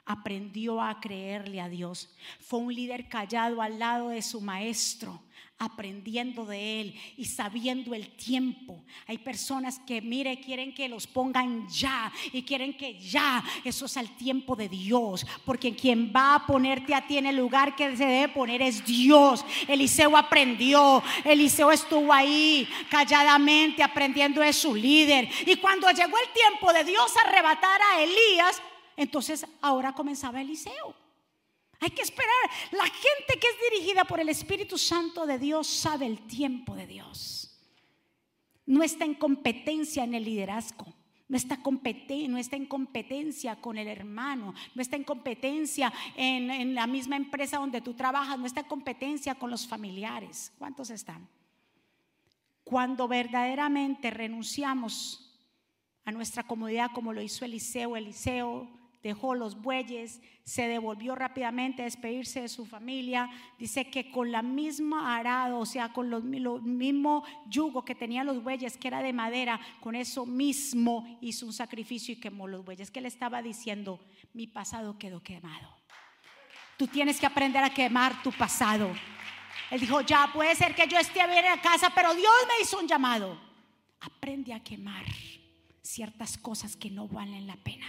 [0.07, 2.11] aprendió a creerle a Dios.
[2.40, 5.23] Fue un líder callado al lado de su maestro,
[5.57, 8.85] aprendiendo de él y sabiendo el tiempo.
[9.07, 13.97] Hay personas que, mire, quieren que los pongan ya y quieren que ya, eso es
[13.97, 17.97] al tiempo de Dios, porque quien va a ponerte a ti en el lugar que
[17.97, 19.45] se debe poner es Dios.
[19.67, 25.29] Eliseo aprendió, Eliseo estuvo ahí calladamente aprendiendo de su líder.
[25.47, 28.61] Y cuando llegó el tiempo de Dios arrebatar a Elías,
[28.96, 30.94] entonces ahora comenzaba Eliseo.
[31.80, 32.30] Hay que esperar.
[32.72, 36.87] La gente que es dirigida por el Espíritu Santo de Dios sabe el tiempo de
[36.87, 37.61] Dios.
[38.66, 40.87] No está en competencia en el liderazgo.
[41.26, 41.59] No está,
[42.28, 47.57] no está en competencia con el hermano, no está en competencia en, la misma empresa
[47.57, 50.52] donde tú trabajas, no está en competencia con los familiares.
[50.59, 51.26] ¿Cuántos están?
[52.62, 55.35] Cuando verdaderamente renunciamos
[56.04, 61.85] a nuestra comodidad como lo hizo Eliseo, Eliseo dejó los bueyes, se devolvió rápidamente a
[61.85, 63.29] despedirse de su familia.
[63.59, 68.43] Dice que con la misma arado, o sea, con los, mismo yugo que tenían los
[68.43, 72.90] bueyes, que era de madera, con eso mismo hizo un sacrificio y quemó los bueyes.
[72.90, 74.01] Que le estaba diciendo,
[74.33, 75.69] mi pasado quedó quemado.
[76.79, 78.90] Tú tienes que aprender a quemar tu pasado.
[79.71, 82.79] Él dijo, ya puede ser que yo esté bien en casa, pero Dios me hizo
[82.79, 83.38] un llamado.
[84.01, 85.05] Aprende a quemar
[85.83, 87.87] ciertas cosas que no valen la pena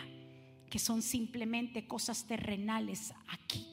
[0.76, 3.66] que son simplemente cosas terrenales aquí.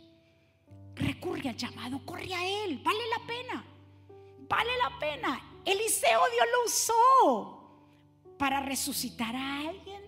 [0.95, 3.65] Recurre al llamado, corre a Él, vale la pena,
[4.49, 5.61] vale la pena.
[5.65, 10.01] Eliseo Dios lo usó para resucitar a alguien.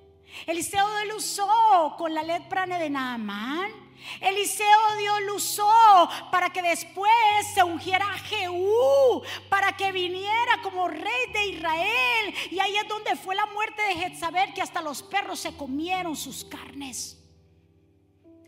[0.46, 3.84] Eliseo Dios lo usó con la lepra de Naamán.
[4.20, 7.12] Eliseo Dios lo usó para que después
[7.54, 12.34] se ungiera a Jehú, para que viniera como rey de Israel.
[12.50, 16.16] Y ahí es donde fue la muerte de Jezabel, que hasta los perros se comieron
[16.16, 17.20] sus carnes.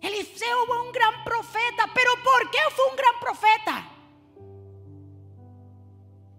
[0.01, 3.92] Eliseo fue un gran profeta, pero ¿por qué fue un gran profeta?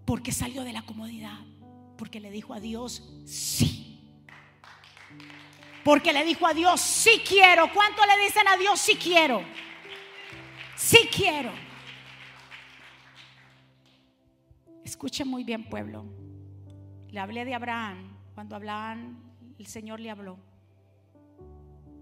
[0.04, 1.40] Porque salió de la comodidad,
[1.98, 3.87] porque le dijo a Dios, sí.
[5.88, 7.72] Porque le dijo a Dios, sí quiero.
[7.72, 9.40] ¿Cuánto le dicen a Dios, sí quiero?
[10.76, 11.50] Sí quiero.
[14.84, 16.04] Escuche muy bien, pueblo.
[17.08, 18.18] Le hablé de Abraham.
[18.34, 19.18] Cuando hablaban,
[19.58, 20.36] el Señor le habló.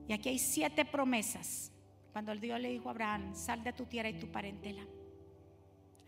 [0.09, 1.71] Y aquí hay siete promesas.
[2.11, 4.85] Cuando el Dios le dijo a Abraham, sal de tu tierra y tu parentela.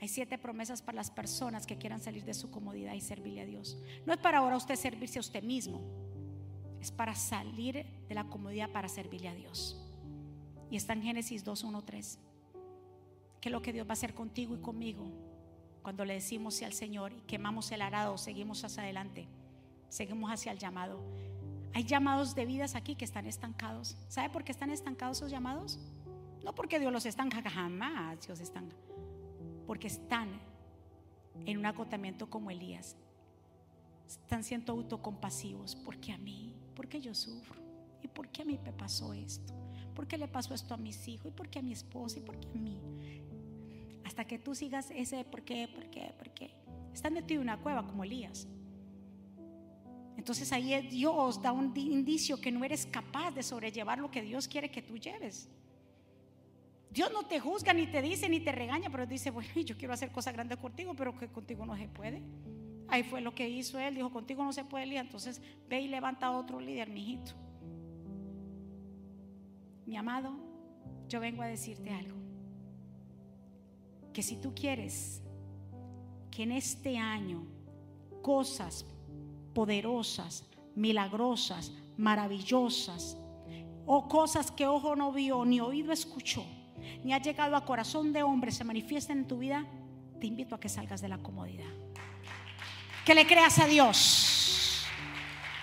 [0.01, 3.47] Hay siete promesas para las personas que quieran salir de su comodidad y servirle a
[3.47, 3.79] Dios.
[4.05, 6.08] No es para ahora usted servirse a usted mismo.
[6.81, 9.77] Es para salir de la comodidad para servirle a Dios.
[10.71, 12.19] Y está en Génesis 2, 1, 3.
[13.41, 15.07] ¿Qué es lo que Dios va a hacer contigo y conmigo?
[15.83, 19.27] Cuando le decimos sí al Señor y quemamos el arado, seguimos hacia adelante,
[19.89, 21.01] seguimos hacia el llamado.
[21.73, 23.97] Hay llamados de vidas aquí que están estancados.
[24.09, 25.79] ¿Sabe por qué están estancados esos llamados?
[26.45, 28.77] No porque Dios los estanca, jamás Dios estanca.
[29.67, 30.29] Porque están
[31.47, 32.97] en un acotamiento como Elías.
[34.07, 35.77] Están siendo autocompasivos.
[35.77, 37.61] Porque a mí, porque yo sufro.
[38.05, 39.53] ¿Y por qué a mí me pasó esto?
[39.97, 41.27] ¿Por qué le pasó esto a mis hijos?
[41.27, 42.21] ¿Y por qué a mi esposa?
[42.21, 42.81] ¿Y por qué a mí?
[44.05, 46.55] Hasta que tú sigas ese por qué, por qué, por qué.
[46.95, 48.47] Estás metido en una cueva como Elías.
[50.17, 54.47] Entonces ahí Dios da un indicio que no eres capaz de sobrellevar lo que Dios
[54.47, 55.49] quiere que tú lleves.
[56.93, 59.95] Dios no te juzga, ni te dice, ni te regaña, pero dice, bueno, yo quiero
[59.95, 62.23] hacer cosas grandes contigo, pero que contigo no se puede.
[62.89, 65.89] Ahí fue lo que hizo él, dijo, contigo no se puede, líder, entonces ve y
[65.89, 67.33] levanta a otro líder, mi hijito.
[69.85, 70.33] Mi amado,
[71.09, 72.17] yo vengo a decirte algo
[74.13, 75.23] que si tú quieres
[76.31, 77.47] que en este año
[78.23, 78.87] cosas
[79.55, 83.17] poderosas, milagrosas, maravillosas,
[83.87, 86.45] o cosas que ojo no vio, ni oído escuchó,
[87.03, 89.67] ni ha llegado a corazón de hombre, se manifiesten en tu vida,
[90.21, 91.73] te invito a que salgas de la comodidad.
[93.09, 94.85] Que le creas a Dios.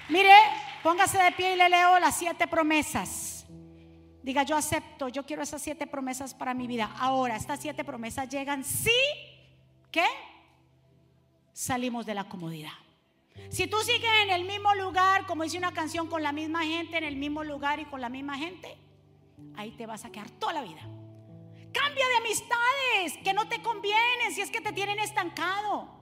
[0.09, 0.33] Mire,
[0.81, 3.45] póngase de pie y le leo las siete promesas.
[4.23, 6.91] Diga, yo acepto, yo quiero esas siete promesas para mi vida.
[6.97, 8.89] Ahora, estas siete promesas llegan si,
[9.91, 10.07] ¿qué?
[11.53, 12.73] Salimos de la comodidad.
[13.49, 16.97] Si tú sigues en el mismo lugar, como dice una canción, con la misma gente,
[16.97, 18.75] en el mismo lugar y con la misma gente,
[19.55, 20.81] ahí te vas a quedar toda la vida.
[21.71, 25.94] Cambia de amistades que no te convienen si es que te tienen estancado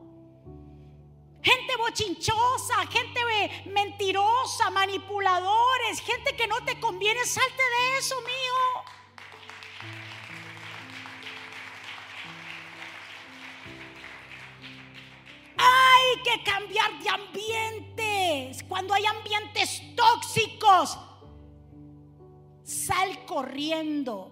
[1.43, 3.19] gente bochinchosa, gente
[3.65, 8.83] mentirosa, manipuladores, gente que no te conviene, salte de eso, mío.
[15.57, 18.63] Hay que cambiar de ambientes.
[18.63, 20.97] Cuando hay ambientes tóxicos,
[22.63, 24.31] sal corriendo.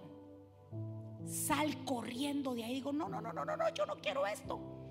[1.26, 2.74] Sal corriendo de ahí.
[2.74, 4.81] Digo, no, no, no, no, no, yo no quiero esto.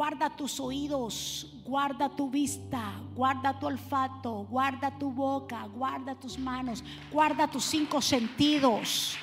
[0.00, 6.82] Guarda tus oídos, guarda tu vista, guarda tu olfato, guarda tu boca, guarda tus manos,
[7.12, 9.18] guarda tus cinco sentidos.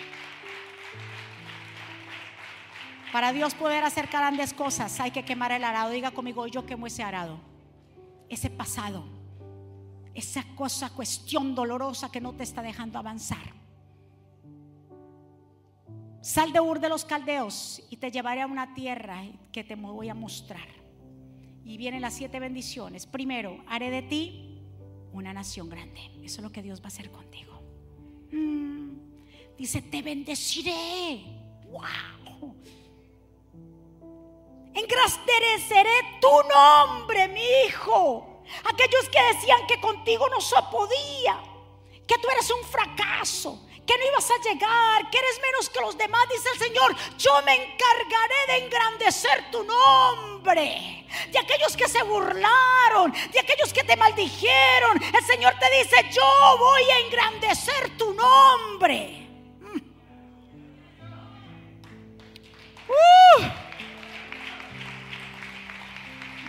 [3.11, 5.89] Para Dios poder hacer grandes cosas hay que quemar el arado.
[5.89, 7.39] Diga conmigo, yo quemo ese arado,
[8.29, 9.03] ese pasado,
[10.13, 13.66] esa cosa, cuestión dolorosa que no te está dejando avanzar.
[16.27, 20.09] Sal de Ur de los Caldeos y te llevaré a una tierra que te voy
[20.09, 20.67] a mostrar.
[21.63, 23.05] Y vienen las siete bendiciones.
[23.05, 24.59] Primero, haré de ti
[25.13, 26.01] una nación grande.
[26.21, 27.61] Eso es lo que Dios va a hacer contigo.
[28.33, 28.89] Mm.
[29.57, 31.23] Dice, te bendeciré.
[31.69, 32.53] Wow.
[34.73, 38.43] Engrandeceré tu nombre, mi hijo.
[38.69, 41.41] Aquellos que decían que contigo no se podía,
[42.05, 45.97] que tú eres un fracaso, que no ibas a llegar, que eres menos que los
[45.97, 51.05] demás, dice el Señor, yo me encargaré de engrandecer tu nombre.
[51.31, 56.57] De aquellos que se burlaron, de aquellos que te maldijeron, el Señor te dice, yo
[56.59, 59.29] voy a engrandecer tu nombre.
[59.61, 59.77] Mm.
[62.89, 63.67] Uh.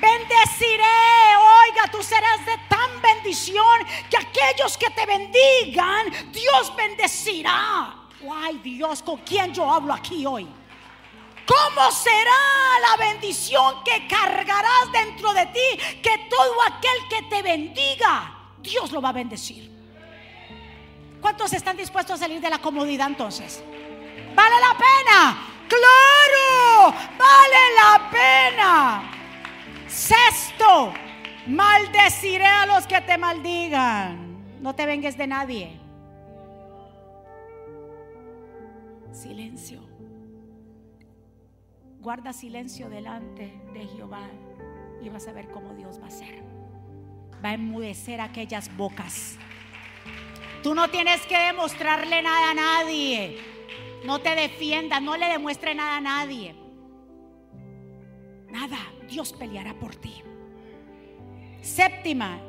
[0.01, 2.68] Bendeciré, oiga, tú serás de
[3.01, 3.65] bendición
[4.11, 7.95] que aquellos que te bendigan, Dios bendecirá.
[8.31, 10.49] Ay Dios, ¿con quién yo hablo aquí hoy?
[11.47, 12.31] ¿Cómo será
[12.83, 16.01] la bendición que cargarás dentro de ti?
[16.03, 19.71] Que todo aquel que te bendiga, Dios lo va a bendecir.
[21.21, 23.63] ¿Cuántos están dispuestos a salir de la comodidad entonces?
[24.35, 25.49] ¿Vale la pena?
[25.69, 29.11] Claro, vale la pena.
[29.89, 30.93] Sexto,
[31.49, 34.61] maldeciré a los que te maldigan.
[34.61, 35.81] No te vengues de nadie.
[39.13, 39.81] Silencio.
[42.01, 44.29] Guarda silencio delante de Jehová
[45.03, 46.43] y vas a ver cómo Dios va a hacer.
[47.45, 49.37] Va a enmudecer aquellas bocas.
[50.63, 53.39] Tú no tienes que demostrarle nada a nadie.
[54.05, 56.55] No te defiendas, no le demuestre nada a nadie.
[58.51, 58.79] Nada,
[59.09, 60.23] Dios peleará por ti.
[61.61, 62.41] Séptima,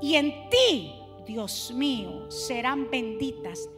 [0.00, 0.94] y en ti,
[1.26, 3.68] Dios mío, serán benditas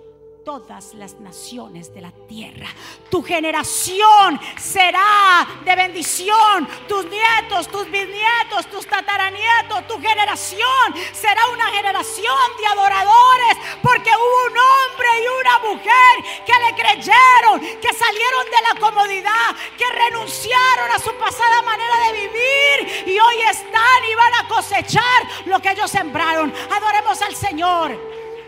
[0.45, 2.68] todas las naciones de la tierra.
[3.11, 6.68] Tu generación será de bendición.
[6.87, 9.45] Tus nietos, tus bisnietos, tus tataranietos,
[9.83, 13.57] tu generación será una generación de adoradores.
[13.83, 19.57] Porque hubo un hombre y una mujer que le creyeron, que salieron de la comodidad,
[19.77, 25.29] que renunciaron a su pasada manera de vivir y hoy están y van a cosechar
[25.47, 26.53] lo que ellos sembraron.
[26.70, 27.99] Adoremos al Señor.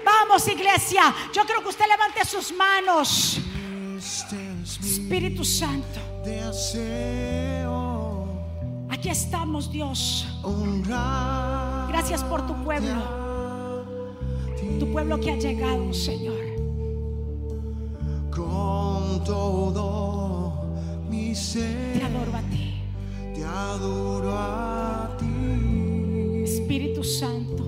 [0.05, 1.14] Vamos, iglesia.
[1.33, 3.39] Yo creo que usted levante sus manos.
[4.81, 6.01] Espíritu Santo.
[9.07, 10.26] Aquí estamos, Dios.
[11.88, 13.02] Gracias por tu pueblo.
[14.80, 16.34] Tu pueblo que ha llegado, Señor.
[18.34, 20.54] Con todo
[21.09, 22.00] mi ser.
[22.00, 22.82] Te adoro a ti.
[23.32, 26.42] Te adoro a ti.
[26.42, 27.62] Espíritu Santo,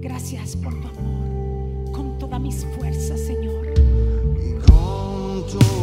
[0.00, 1.12] gracias por tu amor
[2.18, 3.74] todas mis fuerzas, Señor.
[4.40, 5.81] Y con todas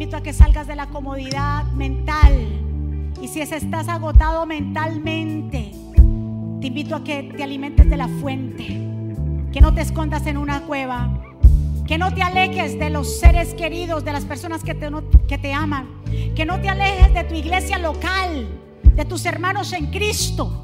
[0.00, 2.32] invito a que salgas de la comodidad mental.
[3.20, 5.72] Y si es- estás agotado mentalmente,
[6.58, 8.80] te invito a que te alimentes de la fuente
[9.52, 11.10] que no te escondas en una cueva,
[11.86, 14.88] que no te alejes de los seres queridos, de las personas que te,
[15.28, 15.86] que te aman,
[16.34, 18.48] que no te alejes de tu iglesia local,
[18.82, 20.62] de tus hermanos en Cristo.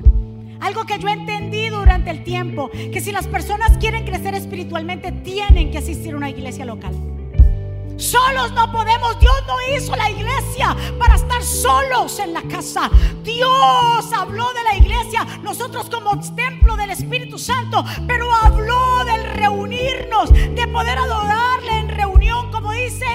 [0.61, 5.13] Algo que yo he entendido durante el tiempo, que si las personas quieren crecer espiritualmente,
[5.13, 6.95] tienen que asistir a una iglesia local.
[7.97, 9.19] Solos no podemos.
[9.21, 12.91] Dios no hizo la iglesia para estar solos en la casa.
[13.23, 20.33] Dios habló de la iglesia, nosotros como templo del Espíritu Santo, pero habló del reunirnos,
[20.33, 23.07] de poder adorarle en reunión, como dice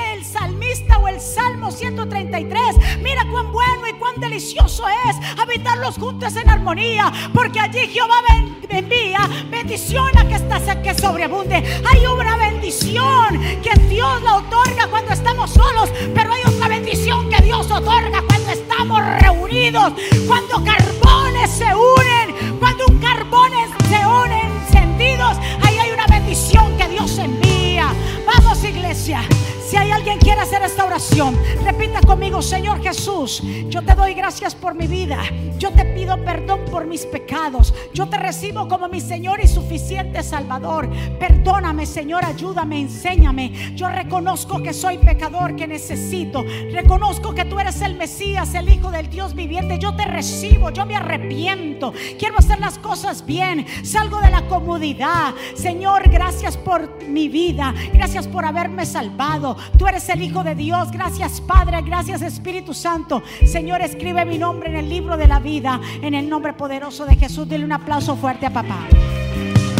[0.97, 2.99] o el Salmo 133.
[3.01, 8.21] Mira cuán bueno y cuán delicioso es habitarlos juntos en armonía, porque allí Jehová
[8.69, 9.19] envía
[9.49, 11.55] bendición a que, está, que sobreabunde.
[11.55, 17.41] Hay una bendición que Dios la otorga cuando estamos solos, pero hay otra bendición que
[17.43, 19.93] Dios otorga cuando estamos reunidos,
[20.27, 23.51] cuando carbones se unen, cuando un carbón
[23.89, 27.93] se une encendidos, ahí hay una bendición que Dios envía.
[28.25, 29.23] Vamos iglesia,
[29.72, 34.13] si hay alguien que quiere hacer esta oración, repita conmigo, Señor Jesús, yo te doy
[34.13, 35.17] gracias por mi vida,
[35.57, 40.24] yo te pido perdón por mis pecados, yo te recibo como mi Señor y suficiente
[40.24, 40.89] Salvador.
[41.19, 43.74] Perdóname, Señor, ayúdame, enséñame.
[43.76, 46.43] Yo reconozco que soy pecador, que necesito.
[46.72, 49.80] Reconozco que tú eres el Mesías, el Hijo del Dios viviente.
[49.80, 51.93] Yo te recibo, yo me arrepiento.
[52.19, 53.65] Quiero hacer las cosas bien.
[53.84, 55.34] Salgo de la comodidad.
[55.55, 57.74] Señor, gracias por mi vida.
[57.93, 59.55] Gracias por haberme salvado.
[59.78, 60.91] Tú eres el Hijo de Dios.
[60.91, 63.24] Gracias Padre, gracias Espíritu Santo.
[63.45, 67.16] Señor, escribe mi nombre en el libro de la vida, en el nombre poderoso de
[67.16, 67.47] Jesús.
[67.47, 68.88] Dile un aplauso fuerte a papá.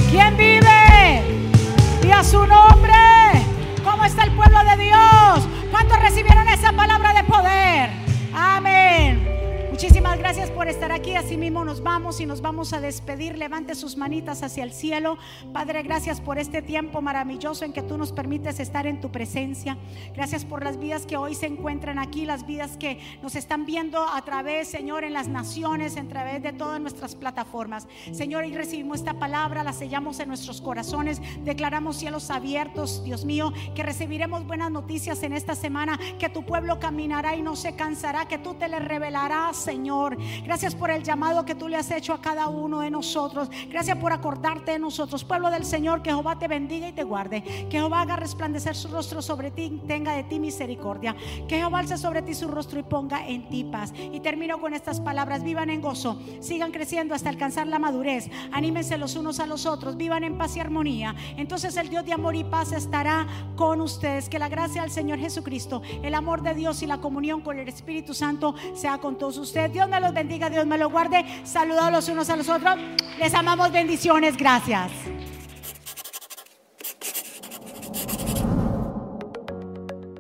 [0.10, 1.22] ¿Quién vive?
[2.04, 2.94] Y a su nombre.
[3.84, 5.48] ¿Cómo está el pueblo de Dios?
[5.72, 7.90] ¿Cuántos recibieron esa palabra de poder?
[8.34, 9.21] Amén.
[9.82, 11.16] Muchísimas gracias por estar aquí.
[11.16, 13.36] Así mismo nos vamos y nos vamos a despedir.
[13.36, 15.18] Levante sus manitas hacia el cielo.
[15.54, 19.80] Padre, gracias por este tiempo maravilloso en que tú nos permites estar en tu presencia.
[20.14, 24.06] Gracias por las vidas que hoy se encuentran aquí, las vidas que nos están viendo
[24.08, 27.88] a través, Señor, en las naciones, a través de todas nuestras plataformas.
[28.12, 31.20] Señor, y recibimos esta palabra, la sellamos en nuestros corazones.
[31.44, 36.80] Declaramos cielos abiertos, Dios mío, que recibiremos buenas noticias en esta semana, que tu pueblo
[36.80, 40.18] caminará y no se cansará, que tú te le revelarás, Señor.
[40.44, 43.50] Gracias por el llamado que tú le has hecho a cada uno de nosotros.
[43.70, 45.24] Gracias por acordarte de nosotros.
[45.24, 47.42] Pueblo del Señor, que Jehová te bendiga y te guarde.
[47.42, 51.16] Que Jehová haga resplandecer su rostro sobre ti, tenga de ti misericordia.
[51.48, 53.94] Que Jehová alce sobre ti su rostro y ponga en ti paz.
[53.96, 55.42] Y termino con estas palabras.
[55.42, 56.20] Vivan en gozo.
[56.42, 58.30] Sigan creciendo hasta alcanzar la madurez.
[58.52, 59.96] Anímense los unos a los otros.
[59.96, 61.16] Vivan en paz y armonía.
[61.38, 64.28] Entonces el Dios de amor y paz estará con ustedes.
[64.28, 67.70] Que la gracia del Señor Jesucristo, el amor de Dios y la comunión con el
[67.70, 69.61] Espíritu Santo sea con todos ustedes.
[69.70, 71.26] Dios me los bendiga, Dios me los guarde.
[71.44, 72.76] Saludos los unos a los otros.
[73.20, 74.92] Les amamos, bendiciones, gracias.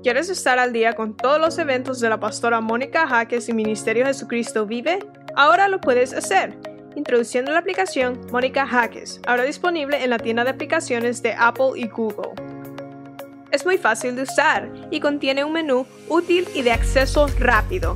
[0.03, 4.05] ¿Quieres estar al día con todos los eventos de la pastora Mónica Jaques y Ministerio
[4.05, 4.97] Jesucristo Vive?
[5.35, 6.57] Ahora lo puedes hacer.
[6.95, 11.87] Introduciendo la aplicación Mónica Jaques, ahora disponible en la tienda de aplicaciones de Apple y
[11.87, 12.31] Google.
[13.51, 17.95] Es muy fácil de usar y contiene un menú útil y de acceso rápido.